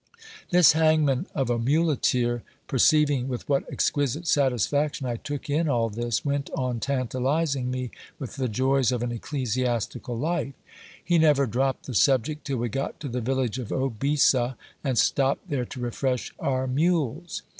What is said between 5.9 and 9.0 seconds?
this, went on tantalizing me with the joys